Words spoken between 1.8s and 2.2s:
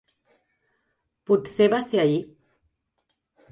ser ahir.